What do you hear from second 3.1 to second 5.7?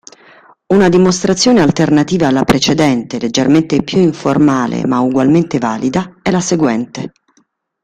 leggermente più informale, ma ugualmente